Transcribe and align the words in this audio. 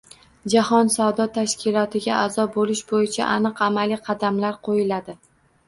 Jahon 0.53 0.87
savdo 0.93 1.27
tashkilotiga 1.35 2.17
a’zo 2.23 2.47
bo‘lish 2.57 2.83
bo‘yicha 2.95 3.29
aniq 3.37 3.63
amaliy 3.69 4.03
qadamlar 4.11 4.61
qo‘yiladi. 4.71 5.21